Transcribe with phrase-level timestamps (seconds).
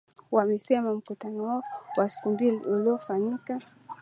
[0.31, 1.63] wamesema mkutano wao
[1.97, 3.61] wa siku mbili uliofanyika